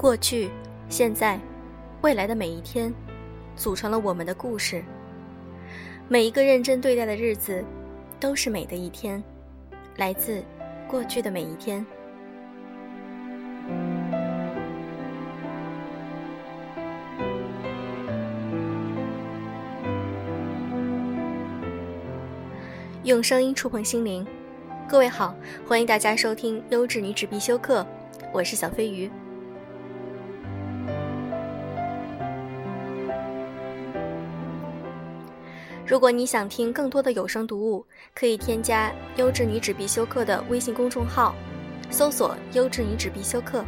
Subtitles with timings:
[0.00, 0.48] 过去、
[0.88, 1.38] 现在、
[2.00, 2.90] 未来的每一天，
[3.54, 4.82] 组成了我们的故事。
[6.08, 7.62] 每一个认真对待的日子，
[8.18, 9.22] 都是美的一天。
[9.98, 10.42] 来自
[10.88, 11.84] 过去的每一天。
[23.02, 24.26] 用声音触碰心灵，
[24.88, 25.34] 各位好，
[25.68, 27.86] 欢迎大家收听优质女纸必修课，
[28.32, 29.10] 我是小飞鱼。
[35.90, 41.34] 如果你想听更多的有声读物，可以添加优质女纸必修课的微信公众号，
[41.90, 43.64] 搜索“优质女纸必修课”。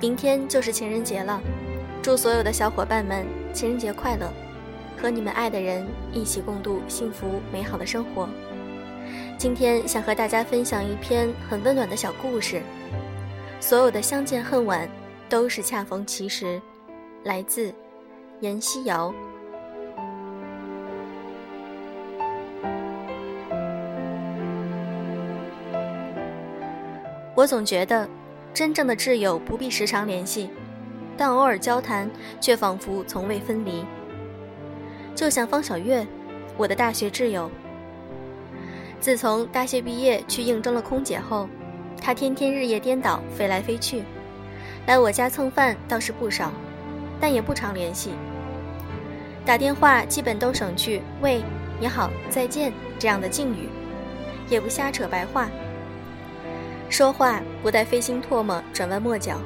[0.00, 1.42] 明天就是情人节了。
[2.00, 4.32] 祝所有的小伙伴们情人节快乐，
[4.96, 8.28] 和你们爱的人一起共度幸福美好的生活。
[9.36, 12.62] 今天想和大家分享一篇很温暖的小故事。
[13.58, 14.88] 所有的相见恨晚，
[15.28, 16.60] 都是恰逢其时。
[17.24, 17.74] 来自
[18.40, 19.12] 严希瑶。
[27.34, 28.08] 我总觉得，
[28.54, 30.48] 真正的挚友不必时常联系。
[31.16, 32.08] 但偶尔交谈，
[32.40, 33.84] 却仿佛从未分离。
[35.14, 36.06] 就像方小月，
[36.56, 37.50] 我的大学挚友。
[39.00, 41.48] 自从大学毕业去应征了空姐后，
[42.00, 44.02] 她天天日夜颠倒，飞来飞去。
[44.86, 46.52] 来我家蹭饭倒是不少，
[47.20, 48.12] 但也不常联系。
[49.44, 51.42] 打电话基本都省去“喂，
[51.80, 53.68] 你好，再见”这样的敬语，
[54.48, 55.48] 也不瞎扯白话。
[56.88, 59.40] 说话不带飞心唾沫、转弯抹角。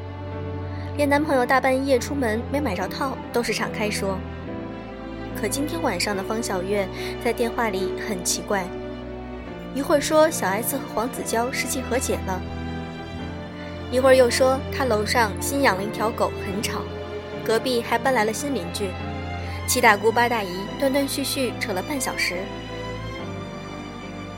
[0.97, 4.19] 连男朋友大半夜出门没买着套，都是敞开说。
[5.41, 6.87] 可今天晚上的方小月
[7.25, 8.67] 在电话里很奇怪，
[9.75, 12.41] 一会儿说小 S 和黄子佼世纪和解了，
[13.93, 16.81] 一会儿又说他楼上新养了一条狗很吵，
[17.45, 18.91] 隔壁还搬来了新邻居，
[19.69, 20.49] 七大姑八大姨
[20.79, 22.39] 断断续续扯了半小时。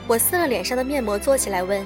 [0.07, 1.83] 我撕了脸上的面膜坐起来问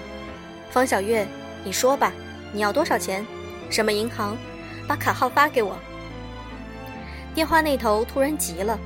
[0.69, 1.25] 方小月
[1.63, 2.11] ：“你说吧，
[2.51, 3.25] 你要多少钱？
[3.69, 4.35] 什么银行？”
[4.87, 5.77] 把卡号发给我。
[7.35, 8.77] 电话那头突然急了：“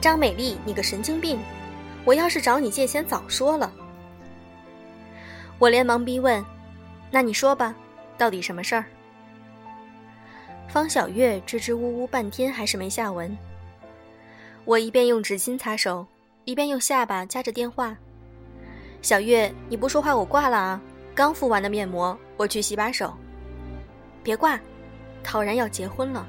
[0.00, 1.38] 张美丽，你个神经病！
[2.06, 3.70] 我要是找你借钱，早说了。”
[5.58, 6.42] 我连忙逼问
[7.10, 7.74] ：“那你说吧，
[8.16, 8.84] 到底什么事儿？”
[10.68, 13.36] 方小月支支吾吾半天，还是没下文。
[14.64, 16.06] 我一边用纸巾擦手，
[16.44, 17.96] 一边用下巴夹着电话
[19.02, 20.80] ：“小月，你不说话，我挂了啊！
[21.14, 23.12] 刚敷完的面膜，我去洗把手。
[24.22, 24.58] 别挂。”
[25.28, 26.24] 陶然要结婚了，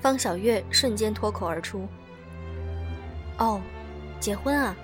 [0.00, 1.86] 方小月瞬间脱口而出
[3.38, 3.60] ：“哦，
[4.18, 4.74] 结婚啊！”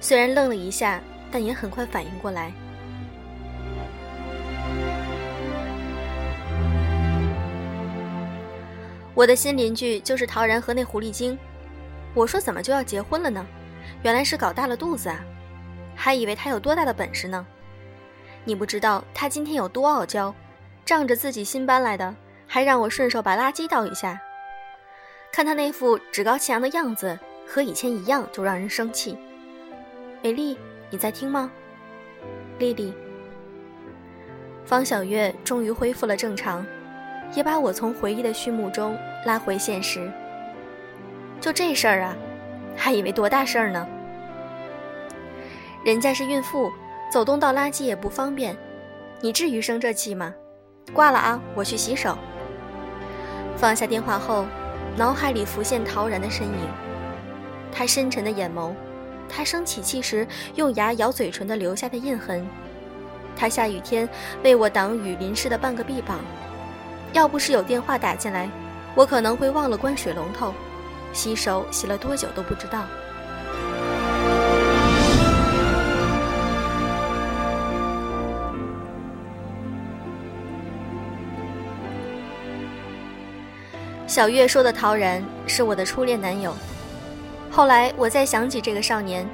[0.00, 2.52] 虽然愣了一下，但也很快反应过来。
[9.14, 11.38] 我的新邻居就是陶然和那狐狸精。
[12.14, 13.46] 我说怎么就要结婚了呢？
[14.02, 15.20] 原来是搞大了肚子啊！
[15.94, 17.46] 还以为他有多大的本事呢。
[18.44, 20.34] 你不知道他今天有多傲娇。
[20.84, 22.12] 仗着自己新搬来的，
[22.46, 24.20] 还让我顺手把垃圾倒一下。
[25.30, 27.16] 看他那副趾高气扬的样子，
[27.46, 29.16] 和以前一样，就让人生气。
[30.22, 30.56] 美丽，
[30.90, 31.50] 你在听吗？
[32.58, 32.94] 丽丽。
[34.64, 36.64] 方小月终于恢复了正常，
[37.34, 40.10] 也把我从回忆的序幕中拉回现实。
[41.40, 42.16] 就这事儿啊，
[42.76, 43.86] 还以为多大事儿呢？
[45.84, 46.70] 人家是孕妇，
[47.10, 48.56] 走动倒垃圾也不方便，
[49.20, 50.32] 你至于生这气吗？
[50.94, 52.16] 挂了啊，我去洗手。
[53.56, 54.46] 放下电话后，
[54.96, 56.68] 脑海里浮现陶然的身影，
[57.72, 58.72] 他深沉的眼眸，
[59.28, 62.46] 他生起气时用牙咬嘴唇的留下的印痕，
[63.34, 64.06] 他下雨天
[64.44, 66.20] 为我挡雨淋湿的半个臂膀。
[67.14, 68.48] 要不是有电话打进来，
[68.94, 70.54] 我可能会忘了关水龙头，
[71.12, 72.84] 洗手洗了多久都不知道。
[84.06, 86.54] 小月说的陶然是我的初恋男友。
[87.52, 89.28] 后来我再想起这个少年，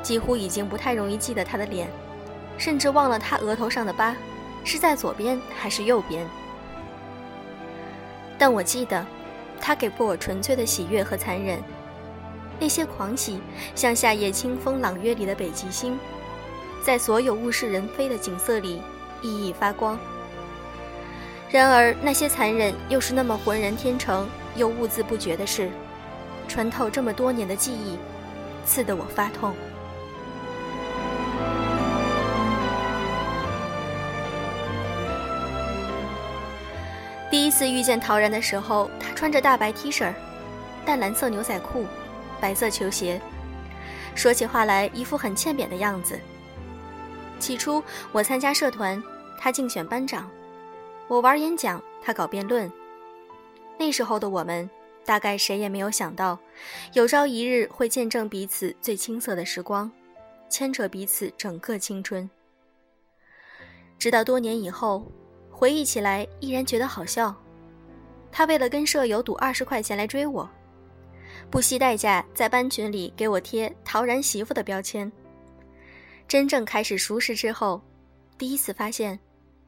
[0.00, 1.90] 几乎已经不太容易记得他的脸，
[2.56, 4.14] 甚至忘了他额头上的疤
[4.62, 6.24] 是在左边还是右边。
[8.38, 9.04] 但我记得，
[9.60, 11.60] 他给过我纯粹的喜悦和残忍。
[12.60, 13.40] 那些狂喜，
[13.74, 15.98] 像夏夜清风朗月里的北极星，
[16.80, 18.80] 在所有物是人非的景色里
[19.20, 19.98] 熠熠发光。
[21.50, 25.68] 然而，那些残忍又是那么浑然天成又兀自不觉的事，
[26.48, 27.98] 穿透这么多年的记忆
[28.64, 29.54] 刺得我发痛。
[37.30, 40.12] 第一次遇见陶然的时候他穿着大白 t 恤
[40.86, 41.84] 淡蓝色牛仔裤
[42.40, 43.20] 白色球鞋。
[44.14, 46.18] 说起话来一副很欠扁的样子。
[47.40, 47.82] 起初
[48.12, 49.02] 我参加社团
[49.38, 50.30] 他竞选班长。
[51.08, 52.70] 我玩演讲他搞辩论。
[53.78, 54.68] 那时候的我们
[55.04, 56.38] 大概谁也没有想到，
[56.92, 59.90] 有朝一日会见证彼此最青涩的时光，
[60.48, 62.28] 牵扯彼此整个青春。
[63.98, 65.10] 直到多年以后，
[65.50, 67.34] 回忆起来依然觉得好笑。
[68.32, 70.48] 他为了跟舍友赌二十块钱来追我，
[71.50, 75.10] 不惜代价在班群里给我贴“陶然媳妇”的标签。
[76.26, 77.80] 真正开始熟识之后，
[78.36, 79.18] 第一次发现，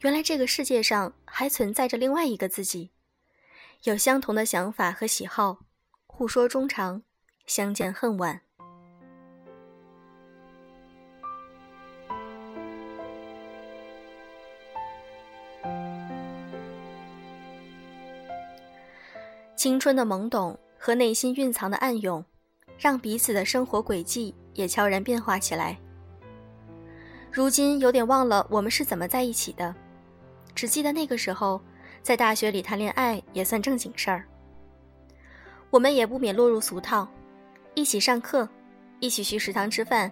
[0.01, 2.91] 原来这个世界上还存在着另外一个自己，
[3.85, 5.59] 有相同的想法和喜好，
[6.07, 7.03] 互说衷肠，
[7.47, 8.41] 相见恨晚。
[19.55, 22.25] 青春的懵懂和内心蕴藏的暗涌，
[22.79, 25.79] 让彼此的生活轨迹也悄然变化起来。
[27.33, 29.75] 如今有点忘了我们是怎么在一起的，
[30.55, 31.61] 只记得那个时候，
[32.07, 34.25] 在大学里谈恋爱也算正经事儿。
[35.71, 37.09] 我们也不免落入俗套，
[37.75, 38.49] 一起上课，
[39.01, 40.09] 一起去食堂吃饭，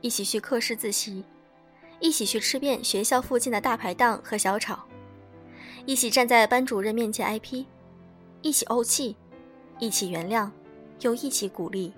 [0.00, 1.24] 一起去课室自习，
[2.00, 4.84] 一起去吃遍学校附近的大排档和小炒，
[5.86, 7.64] 一起站在班主任面前挨批，
[8.42, 9.16] 一起怄气，
[9.78, 10.50] 一起原谅，
[11.02, 11.92] 又一起鼓励。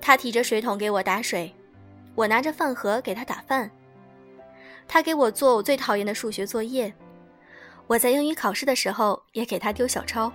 [0.00, 1.54] 他提着水桶给我打水。
[2.16, 3.70] 我拿着饭盒给他打饭，
[4.88, 6.92] 他给我做我最讨厌的数学作业，
[7.86, 10.32] 我在英语考试的时候也给他丢小抄。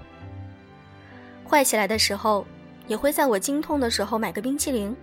[1.47, 2.45] 坏起来的时候，
[2.87, 4.95] 也会在我经痛的时候买个冰淇淋，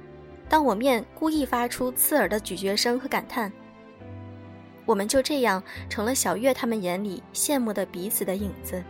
[0.49, 3.51] 当我面故意发出刺耳的咀嚼声和感叹。
[4.87, 8.83] 我们就这样成了小月他们眼里羡慕的彼此的影子。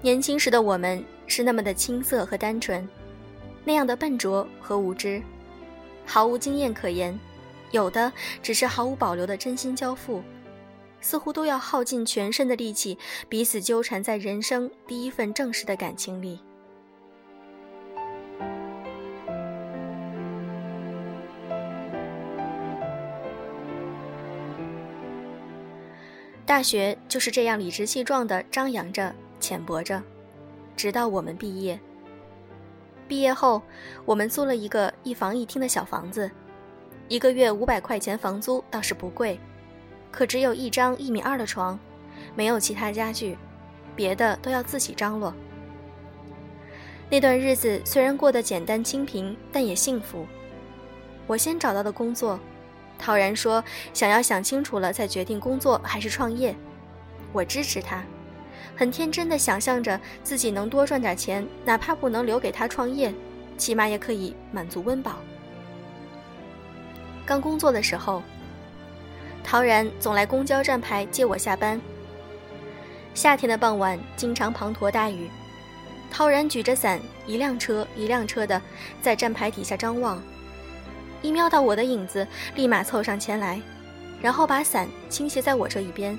[0.00, 2.88] 年轻时的我们是那么的青涩和单纯，
[3.64, 5.20] 那样的笨拙和无知。
[6.04, 7.18] 毫无经验可言，
[7.72, 10.22] 有的只是毫无保留的真心交付，
[11.06, 12.98] 似乎都要耗尽全身的力气，
[13.28, 16.40] 彼此纠缠在人生第一份正式的感情里。
[26.44, 30.02] 大学就是这样理直气壮地张扬着、浅薄着，
[30.74, 31.78] 直到我们毕业。
[33.06, 33.62] 毕业后，
[34.04, 36.28] 我们租了一个一房一厅的小房子，
[37.06, 39.38] 一个月五百块钱房租倒是不贵，
[40.16, 41.78] 可只有一张一米二的床，
[42.34, 43.36] 没有其他家具，
[43.94, 45.30] 别的都要自己张罗。
[47.10, 50.26] 那段日子虽然过得简单清贫，但也幸福。
[51.26, 52.40] 我先找到的工作，
[52.98, 56.56] 陶然说想要想清楚了再决定工作还是创业，
[57.34, 58.02] 我支持他。
[58.74, 63.12] 很天真的想象着自己能多赚点钱，哪怕不能留给他创业，
[63.58, 65.16] 起码也可以满足温饱。
[67.26, 68.22] 刚工作的时候，
[69.48, 71.80] 陶然总来公交站牌接我下班。
[73.14, 75.30] 夏天的傍晚，经常滂沱大雨，
[76.10, 78.60] 陶然举着伞，一辆车一辆车的
[79.00, 80.20] 在站牌底下张望，
[81.22, 82.26] 一瞄到我的影子，
[82.56, 83.62] 立马凑上前来，
[84.20, 86.18] 然后把伞倾斜在我这一边。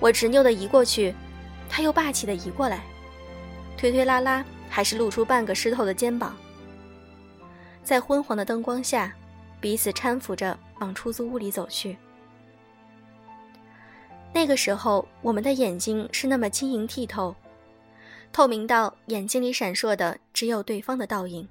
[0.00, 1.14] 我执拗地移过去，
[1.68, 2.80] 他又霸气地移过来，
[3.78, 6.36] 推推拉拉，还是露出半个湿透的肩膀。
[7.84, 9.14] 在昏黄的灯光下，
[9.60, 11.96] 彼此搀扶着往出租屋里走去。
[14.32, 17.34] 那个时候，我们的眼睛是那么晶莹剔透，
[18.32, 21.48] 透明到眼睛里闪烁的只有对方的倒影。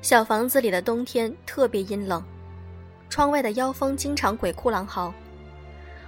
[0.00, 2.22] 小房子里的冬天特别阴冷，
[3.08, 5.12] 窗外的妖风经常鬼哭狼嚎，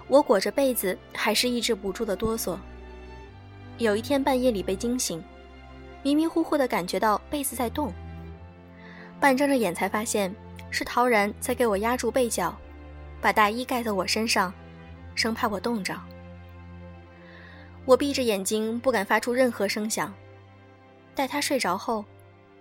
[0.07, 2.59] 我裹着被子还是抑制不住的哆嗦。
[3.79, 5.23] 有一天半夜里被惊醒，
[6.03, 7.93] 迷迷糊糊的感觉到被子在动，
[9.21, 10.35] 半睁着眼才发现
[10.71, 12.57] 是陶然在给我压住被角，
[13.21, 14.53] 把大衣盖在我身上，
[15.15, 15.95] 生怕我冻着。
[17.85, 20.13] 我闭着眼睛不敢发出任何声响，
[21.15, 22.05] 待他睡着后。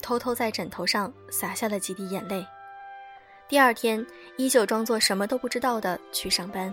[0.02, 2.46] 偷偷在枕头上洒下了几滴眼泪。
[3.48, 4.06] 第二天，
[4.38, 6.72] 依旧装作什么都不知道的去上班。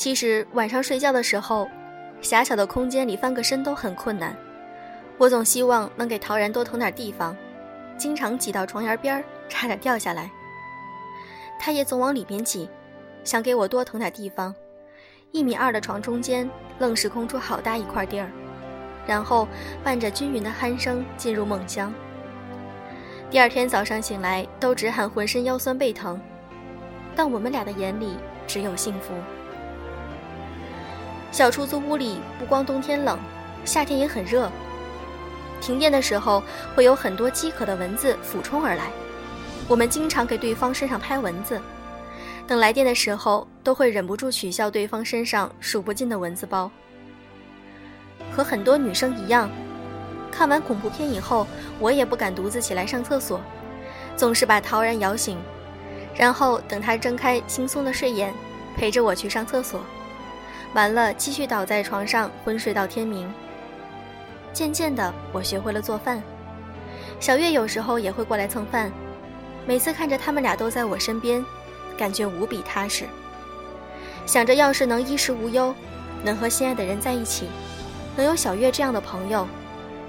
[0.00, 1.68] 其实晚上睡觉的时候，
[2.22, 4.34] 狭小的空间里翻个身都很困难。
[5.18, 7.36] 我总希望能给陶然多腾点地方，
[7.98, 10.30] 经常挤到床沿边差点掉下来。
[11.58, 12.66] 他也总往里边挤，
[13.24, 14.54] 想给我多腾点地方。
[15.32, 18.30] 一米二的床中间愣是空出好大一块地儿，
[19.06, 19.46] 然后
[19.84, 21.92] 伴着均匀的鼾声进入梦乡。
[23.28, 26.18] 第二天早上醒来，都直喊浑身腰酸背疼，
[27.14, 28.16] 但我们俩的眼里
[28.46, 29.12] 只有幸福。
[31.32, 33.18] 小出租屋里不光冬天冷，
[33.64, 34.50] 夏天也很热。
[35.60, 36.42] 停电的时候，
[36.74, 38.90] 会有很多饥渴的蚊子俯冲而来，
[39.68, 41.60] 我们经常给对方身上拍蚊子。
[42.46, 46.70] 等来电的时候，都会忍不住取笑对方身上数不尽的蚊子包。
[48.32, 49.48] 和很多女生一样，
[50.32, 51.46] 看完恐怖片以后，
[51.78, 53.40] 我也不敢独自起来上厕所，
[54.16, 55.38] 总是把陶然摇醒，
[56.16, 58.34] 然后等他睁开惺忪的睡眼，
[58.76, 59.80] 陪着我去上厕所。
[60.74, 63.32] 完了，继续倒在床上昏睡到天明。
[64.52, 66.22] 渐渐的，我学会了做饭。
[67.18, 68.90] 小月有时候也会过来蹭饭，
[69.66, 71.44] 每次看着他们俩都在我身边。
[71.98, 73.04] 感觉无比踏实，
[74.24, 75.74] 想着要是能衣食无忧，
[76.24, 77.46] 能和心爱的人在一起，
[78.16, 79.46] 能有小月这样的朋友，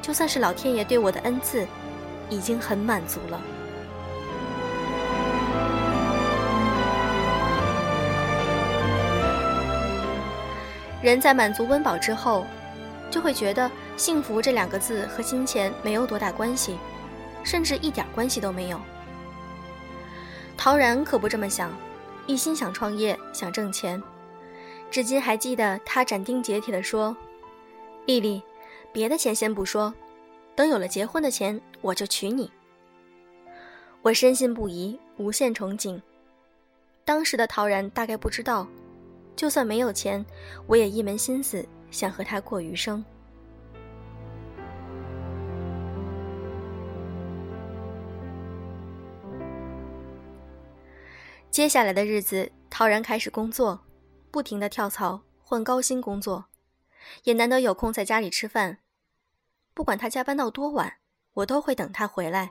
[0.02, 1.68] 就算是老天爷对我的恩赐，
[2.30, 3.42] 已经很满足了。
[11.02, 12.46] 人在满足温饱之后，
[13.10, 16.78] 就会觉得幸福这两个字和金钱没有多大关系，
[17.44, 18.80] 甚至一点关系都没有。
[20.56, 21.72] 陶然可不这么想，
[22.28, 24.02] 一心想创业，想挣钱。
[24.92, 27.16] 至今还记得他斩钉截铁地说
[28.06, 28.44] ：“丽丽，
[28.92, 29.92] 别的钱先不说，
[30.54, 32.52] 等有了结婚的钱，我就娶你。”
[34.04, 36.00] 我深信不疑，无限憧憬。
[37.06, 38.68] 当时的陶然大概不知道，
[39.36, 40.24] 就算没有钱，
[40.68, 43.04] 我也一门心思想和他过余生。
[51.50, 53.78] 接下来的日子，陶然开始工作，
[54.32, 56.46] 不停的跳槽换高薪工作，
[57.24, 58.78] 也难得有空在家里吃饭。
[59.74, 60.94] 不管他加班到多晚，
[61.34, 62.50] 我都会等他回来。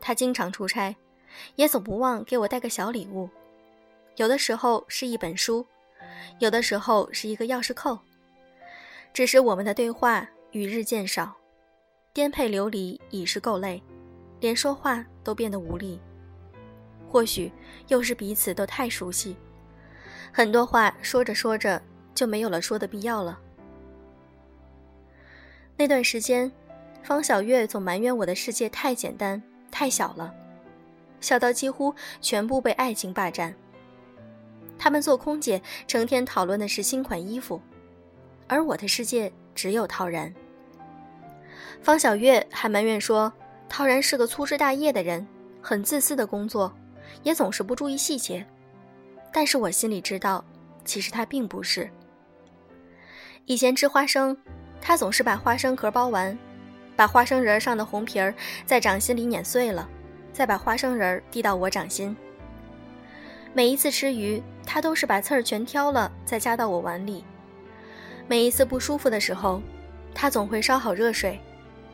[0.00, 0.94] 他经常出差，
[1.56, 3.30] 也总不忘给我带个小礼物，
[4.16, 5.66] 有的时候是一本书，
[6.38, 7.98] 有的时候是一个钥匙扣。
[9.12, 11.36] 只是我们的对话与日渐少，
[12.12, 13.82] 颠沛流离已是够累，
[14.40, 16.00] 连说话都变得无力。
[17.08, 17.52] 或许
[17.88, 19.36] 又是彼此都太熟悉，
[20.32, 21.80] 很多话说着说着
[22.12, 23.38] 就没有了说的必要了。
[25.76, 26.50] 那段时间，
[27.04, 30.34] 方小月总埋怨我的世界太简单、太小了，
[31.20, 33.54] 小到几乎全部被爱情霸占。
[34.84, 37.58] 他们做空姐，成天讨论的是新款衣服，
[38.46, 40.30] 而我的世界只有陶然。
[41.80, 43.32] 方小月还埋怨说，
[43.66, 45.26] 陶然是个粗枝大叶的人，
[45.62, 46.70] 很自私的工作。
[47.22, 48.46] 也总是不注意细节，
[49.32, 50.44] 但是我心里知道，
[50.84, 51.88] 其实他并不是。
[53.46, 54.36] 以前吃花生，
[54.82, 56.38] 他总是把花生壳剥完，
[56.94, 58.34] 把花生仁上的红皮儿
[58.66, 59.88] 在掌心里碾碎了，
[60.30, 62.14] 再把花生仁递到我掌心。
[63.54, 67.24] 每一次吃鱼，他都是把刺儿全挑了，再加到我碗里。
[68.26, 69.60] 每一次不舒服的时候，
[70.14, 71.38] 他总会烧好热水，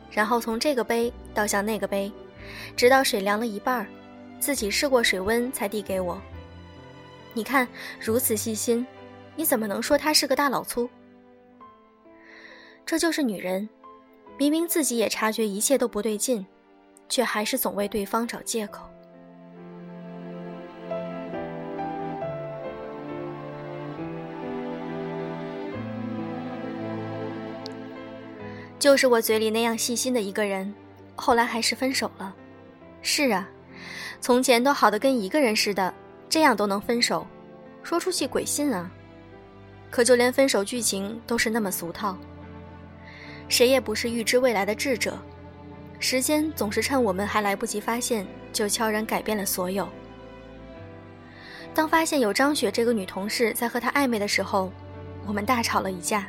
[0.09, 2.11] 然后从这个杯倒向那个杯，
[2.75, 3.87] 直到水凉了一半儿。
[4.39, 6.19] 自己试过水温才递给我。
[7.33, 7.67] 你看，
[7.99, 8.85] 如此细心，
[9.35, 10.89] 你怎么能说他是个大老粗？
[12.83, 13.69] 这就是女人，
[14.39, 16.43] 明明自己也察觉一切都不对劲，
[17.07, 18.89] 却还是总为对方找借口。
[28.81, 30.73] 就是我嘴里那样细心的一个人，
[31.15, 32.33] 后来还是分手了。
[33.03, 33.47] 是啊。
[34.19, 35.93] 从前都好的跟一个人似的，
[36.27, 37.27] 这样都能分手，
[37.83, 38.89] 说出去鬼信啊！
[39.91, 42.17] 可就连分手剧情都是那么俗套。
[43.47, 45.15] 谁也不是预知未来的智者，
[45.99, 49.87] 时间总是趁我们还来不及发现，就悄然改变了所有。
[51.71, 54.71] 当发现有张雪这个女同事在和他暧昧的时候，
[55.27, 56.27] 我们大吵了一架。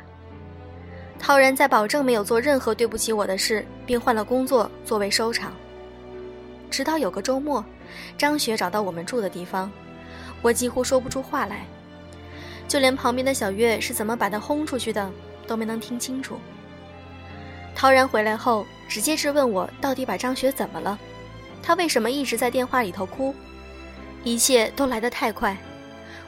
[1.25, 5.53] 陶然在保证没有做任何对不起我的事，并换了工作作为收场。
[6.69, 7.63] 直到有个周末。
[8.17, 9.71] 张雪找到我们住的地方，
[10.41, 11.65] 我几乎说不出话来，
[12.67, 15.09] 就连旁边的小月是怎么把她轰出去的
[15.47, 16.37] 都没能听清楚。
[17.73, 20.99] 陶然回来后，直接质问我到底把张雪怎么了，
[21.61, 23.33] 她为什么一直在电话里头哭？
[24.25, 25.55] 一切都来得太快，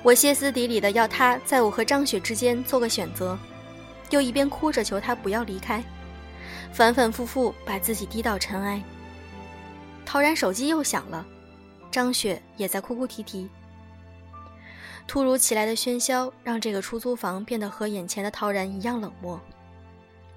[0.04, 3.38] 我歇斯底里的要他在我和张雪之间做个选择，
[4.09, 5.83] 又一边哭着求他不要离开，
[6.71, 8.81] 反反复复把自己低到尘埃。
[10.05, 11.25] 陶然手机又响了。
[11.91, 13.50] 张雪也在哭哭啼啼。
[15.07, 19.39] 突如其来的喧嚣让这个出租房变得和眼前的陶然一样冷漠。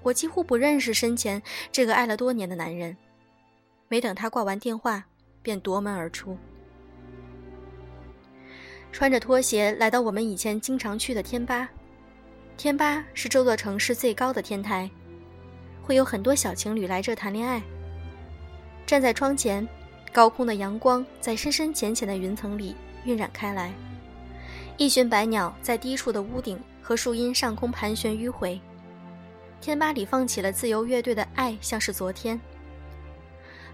[0.01, 2.95] 我几乎不认识身前这个爱了多年的男人。
[3.89, 5.03] 没等他挂完电话，
[5.41, 6.37] 便夺门而出。
[8.91, 11.69] 穿着拖鞋来到我们以前经常去的天吧。
[12.59, 14.91] 天吧是这座城市最高的天台，
[15.81, 17.61] 会有很多小情侣来这谈恋爱。
[18.85, 19.65] 站在窗前，
[20.11, 22.75] 高空的阳光在深深浅浅的云层里
[23.05, 23.71] 晕染开来，
[24.75, 28.59] 一群白鸟在低处的屋顶和树荫上空盘旋迂回。
[29.61, 32.35] 天吧里放起了自由乐队的《爱像是昨天》，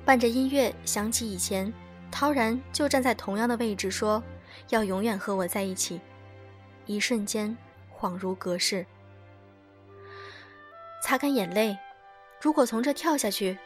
[0.06, 1.74] 伴着音乐想起以前，
[2.12, 4.22] 陶然就站在同样的位置，说
[4.70, 6.00] 要永远和我在一起。
[6.86, 7.58] 一瞬间，
[8.06, 8.86] 恍如隔世。
[11.02, 11.76] 擦干眼泪，
[12.40, 13.58] 如果从这跳下去，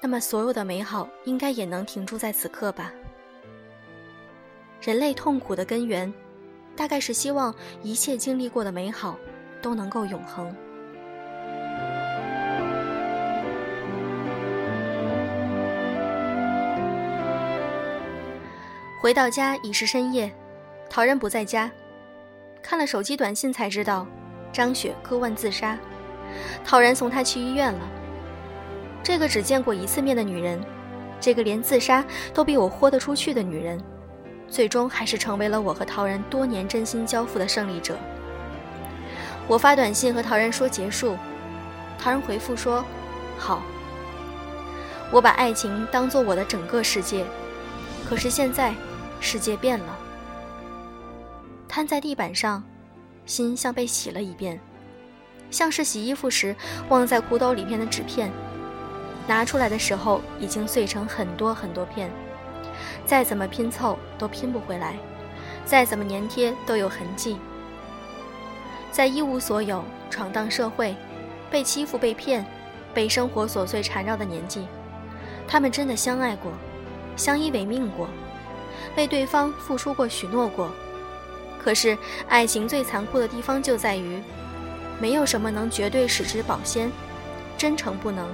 [0.00, 2.90] 那么所有的美好应该也能停住在此刻吧。
[4.80, 6.10] 人类痛苦的根源，
[6.74, 9.18] 大概是希望一切经历过的美好
[9.60, 10.54] 都能够永恒。
[19.02, 20.34] 回到家已是深夜，
[20.88, 21.70] 陶然不在家。
[22.62, 24.06] 看了手机短信才知道，
[24.52, 25.78] 张雪割腕自杀。
[26.64, 27.80] 陶然送她去医院了。
[29.02, 30.60] 这个只见过一次面的女人，
[31.20, 33.80] 这个连自杀都比我豁得出去的女人，
[34.48, 37.96] 最终还是成为了我和陶然多年真心交付的胜利者。
[39.46, 41.16] 我发短信和陶然说结束，
[41.98, 42.84] 陶然回复说
[43.38, 43.62] ：“好。”
[45.12, 47.24] 我把爱情当做我的整个世界，
[48.08, 48.74] 可是现在。
[49.18, 49.95] 世界变了，
[51.76, 52.64] 瘫在地板上，
[53.26, 54.58] 心像被洗了一遍，
[55.50, 56.56] 像是洗衣服时
[56.88, 58.32] 忘在裤兜里面的纸片，
[59.26, 62.10] 拿出来的时候已经碎成很多很多片，
[63.04, 64.96] 再怎么拼凑都拼不回来，
[65.66, 67.36] 再怎么粘贴都有痕迹。
[68.90, 70.96] 在一无所有、闯荡社会、
[71.50, 72.42] 被欺负、被骗、
[72.94, 74.66] 被生活琐碎缠绕的年纪，
[75.46, 76.50] 他们真的相爱过，
[77.18, 78.08] 相依为命过。
[78.96, 80.70] 为对方付出过、许诺过，
[81.66, 81.98] 可是
[82.28, 84.22] 爱情最残酷的地方就在于，
[85.00, 86.88] 没有什么能绝对使之保鲜，
[87.58, 88.24] 真诚不能，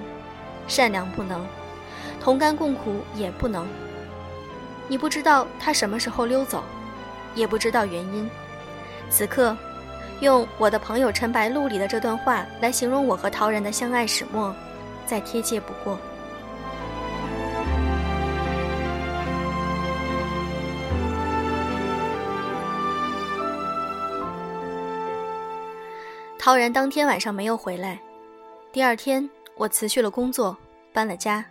[0.69, 1.43] 善良不能，
[2.21, 3.67] 同甘共苦也不能。
[4.87, 6.63] 你不知道他什么时候溜走，
[7.35, 8.29] 也不知道原因。
[9.09, 9.57] 此刻，
[10.21, 14.55] 用我的朋友陈白露里的这段话来形容我和陶然的相爱始末，
[15.07, 15.99] 再贴切不过。
[26.45, 28.03] 陶然当天晚上没有回来，
[28.73, 30.59] 第二天我辞去了工作，
[30.93, 31.45] 搬了家，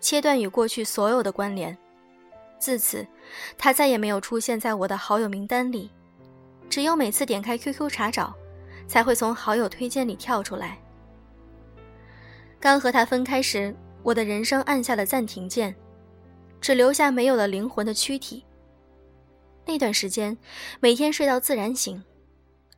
[0.00, 1.76] 切断与过去所有的关联。
[2.58, 3.06] 自此，
[3.58, 5.90] 他再也没有出现在我的好友名单里，
[6.70, 8.34] 只有每次点开 QQ 查找，
[8.88, 10.78] 才会从好友推荐里跳出来。
[12.58, 15.76] 刚和他分开时，我的人生按下了暂停键，
[16.62, 18.42] 只留下没有了灵魂的躯体。
[19.66, 20.34] 那段时间，
[20.80, 22.02] 每天睡到自然醒。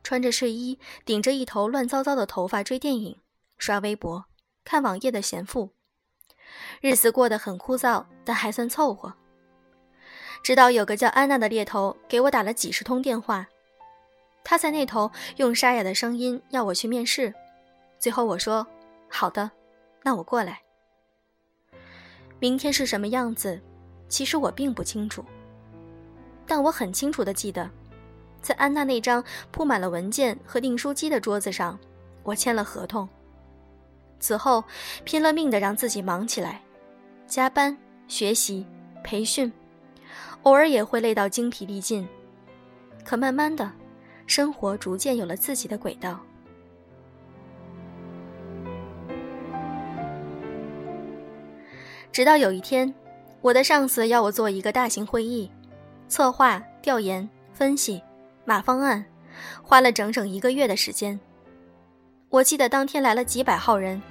[0.07, 3.19] 穿着睡衣，顶着一头乱糟糟的头发追电影、
[3.57, 4.23] 刷微博、
[4.63, 5.71] 看网页的闲赋，
[6.79, 9.13] 日子过得很枯燥，但还算凑合。
[10.41, 13.49] 直到有个叫安娜的猎头给我打了几十通电话，
[14.45, 17.33] 他在那头用沙哑的声音要我去面试。
[17.99, 18.65] 最后我说
[19.11, 19.51] ：“好的，
[20.03, 20.61] 那我过来。”
[22.39, 23.61] 明天是什么样子，
[24.07, 25.25] 其实我并不清楚，
[26.47, 27.69] 但我很清楚的记得。
[28.41, 31.77] 在安娜那张铺满了文件和订书机的桌子上，
[32.23, 33.07] 我签了合同。
[34.19, 34.63] 此后，
[35.03, 36.61] 拼了命的让自己忙起来，
[37.27, 38.65] 加班、学习、
[39.03, 39.51] 培训，
[40.43, 42.07] 偶尔也会累到精疲力尽。
[43.03, 43.71] 可慢慢的，
[44.25, 46.19] 生活逐渐有了自己的轨道。
[52.11, 52.91] 直到有一天，
[53.41, 55.51] 我的上司要我做一个大型会议，
[56.07, 58.01] 策划、调研、分析。
[58.47, 59.03] 马方案
[59.61, 61.19] 花了整整一个月的时间。
[62.29, 64.01] 我记得当天来了几百号人，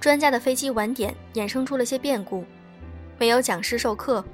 [0.00, 2.46] 专家的飞机晚点衍生出了些变故，
[3.18, 4.24] 没有讲师授课，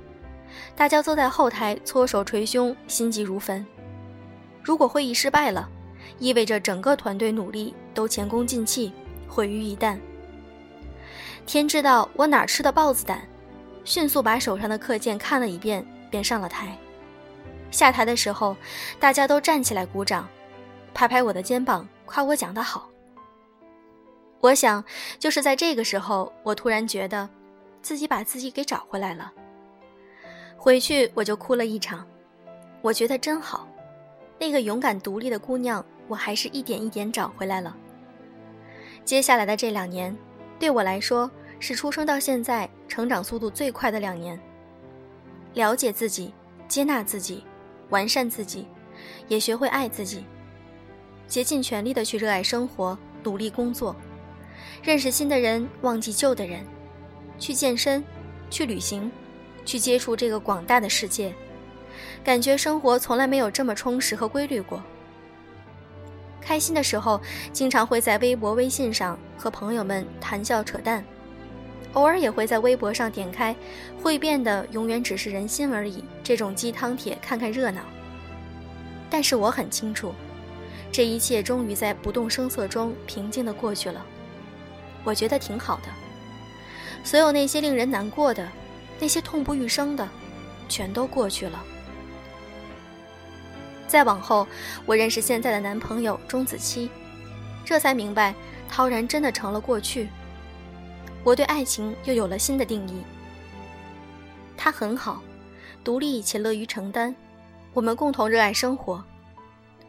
[0.76, 3.66] 大家坐在后台搓手捶胸，心急如焚。
[4.62, 5.68] 如果会议失败了，
[6.20, 8.92] 意味着整个团队努力都前功尽弃，
[9.26, 9.98] 毁于一旦。
[11.44, 13.26] 天知道我哪吃的豹子胆，
[13.84, 16.78] 迅速把手上的课件看了一遍，便上了台。
[17.74, 18.56] 下台的时候，
[19.00, 20.28] 大家都站起来鼓掌，
[20.94, 22.88] 拍拍我的肩膀，夸我讲得好。
[24.40, 24.82] 我想，
[25.18, 27.28] 就是在这个时候，我突然觉得，
[27.82, 29.32] 自己把自己给找回来了。
[30.56, 32.06] 回去我就哭了一场，
[32.80, 33.68] 我觉得真好，
[34.38, 37.76] 那个勇敢独立的姑娘，我还是一点一点找回来了。
[39.04, 40.16] 接下来的这两年，
[40.60, 44.38] 对我来说是出生到现在成长速度最快的两年。
[45.54, 46.32] 了解自己，
[46.68, 47.44] 接纳自己，
[47.90, 48.66] 完善自己，
[49.28, 50.24] 也学会爱自己，
[51.26, 53.94] 竭尽全力的去热爱生活，努力工作，
[54.82, 56.64] 认识新的人，忘记旧的人，
[57.38, 58.02] 去健身，
[58.50, 59.10] 去旅行，
[59.64, 61.34] 去接触这个广大的世界，
[62.22, 64.82] 感觉生活从来没有这么充实和规律过。
[66.40, 67.20] 开心的时候，
[67.52, 71.02] 经常会在微博、微信上和朋友们谈笑扯淡，
[71.94, 73.54] 偶尔也会在微博上点开
[74.02, 77.80] “会变的永远只是人心而已”这种鸡汤帖看看热闹。
[79.08, 80.12] 但是我很清楚，
[80.90, 84.04] 这一切终于在不动声色中平静的过去了。
[85.04, 85.84] 我觉得挺好的，
[87.04, 88.48] 所有那些令人难过的，
[88.98, 90.08] 那些痛不欲生的，
[90.68, 91.62] 全都过去了。
[93.86, 94.48] 再往后，
[94.84, 96.90] 我认识现在的男朋友钟子期，
[97.64, 98.34] 这才明白，
[98.68, 100.08] 陶然真的成了过去。
[101.24, 103.02] 我对爱情又有了新的定义。
[104.56, 105.22] 他很好，
[105.82, 107.14] 独立且乐于承担，
[107.72, 109.02] 我们共同热爱生活，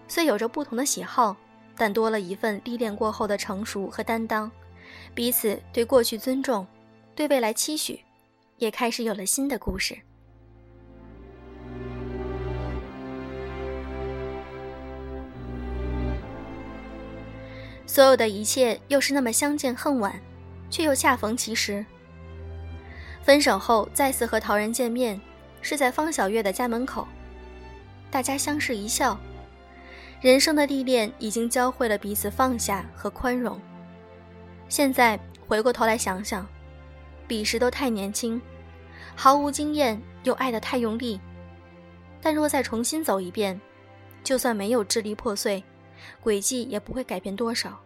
[0.07, 1.35] 虽有着不同的喜好，
[1.75, 4.49] 但多了一份历练过后的成熟和担当，
[5.13, 6.65] 彼此对过去尊重，
[7.13, 7.99] 对未来期许，
[8.57, 9.97] 也开始有了新的故事。
[17.85, 20.19] 所有的一切又是那么相见恨晚，
[20.75, 21.85] 却又恰逢其时。
[23.23, 25.17] 分手后再次和陶然见面，
[25.61, 27.07] 是在方小月的家门口，
[28.11, 29.17] 大家相视一笑。
[30.19, 33.57] 人生的历练已经教会了彼此放下和宽容。
[34.67, 36.45] 现在回过头来想想，
[37.25, 38.41] 彼时都太年轻，
[39.15, 41.21] 毫无经验，又爱得太用力。
[42.21, 43.57] 但若再重新走一遍，
[44.25, 45.63] 就算没有支离破碎。
[46.19, 47.79] 轨迹也不会改变多少。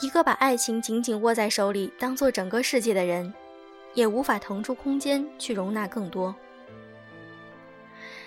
[0.00, 3.32] 一个把爱情紧紧握在手里，当做整个世界的人，
[3.94, 6.32] 也无法腾出空间去容纳更多。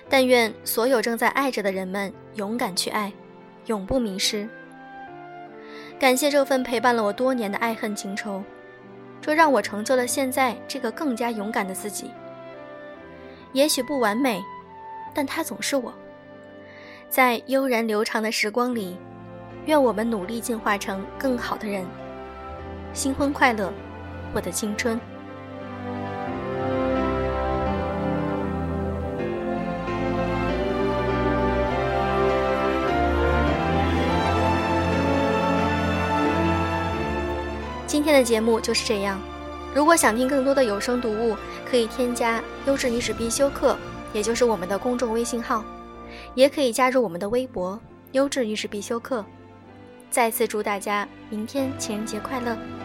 [0.10, 3.14] 但愿所有正在爱着的人们勇敢去爱，
[3.68, 4.50] 永不迷失。
[5.98, 8.44] 感谢这份陪伴了我多年的爱恨情仇，
[9.22, 12.12] 这让我成就了现在这个更加勇敢的自己。
[13.54, 14.44] 也许不完美，
[15.14, 15.94] 但他总是我。
[17.08, 18.98] 在悠然流长的时光里，
[19.66, 21.86] 愿我们努力进化成更好的人。
[22.94, 23.72] 新婚快乐，
[24.34, 25.00] 我的青春。
[37.86, 39.20] 今天的节目就是这样。
[39.76, 41.36] 如果想听更多的有声读物，
[41.70, 43.78] 可以添加“优质女子必修课”，
[44.12, 45.64] 也就是我们的公众微信号。
[46.34, 47.80] 也可以加入我们的微博
[48.14, 49.24] “优质浴室必修课”。
[50.12, 52.81] 再次祝大家明天情人节快乐！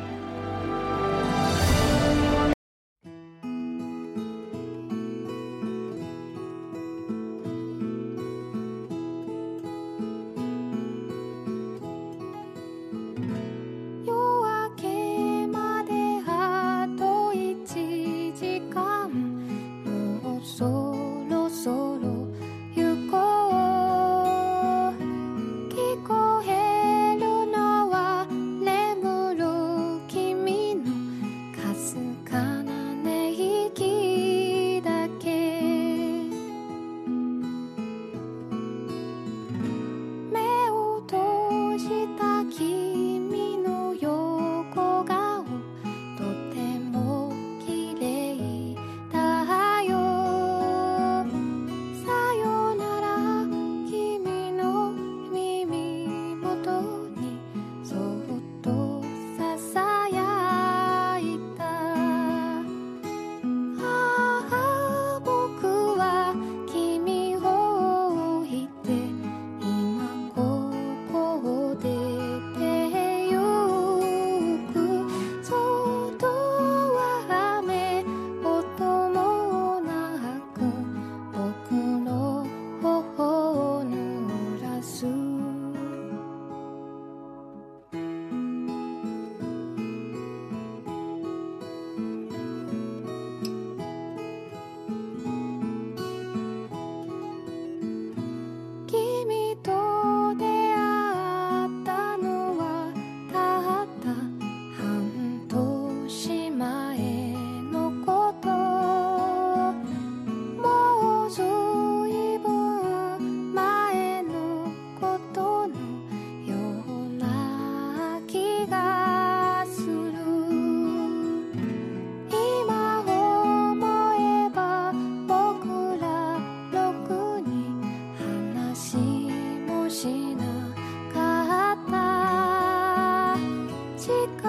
[134.06, 134.45] chica.